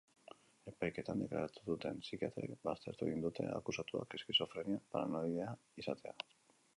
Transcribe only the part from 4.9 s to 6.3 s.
paranoidea izatea.